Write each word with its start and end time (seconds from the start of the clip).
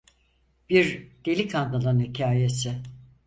Bir 0.69 1.09
delikanlının 1.25 1.99
hikayesi. 1.99 2.81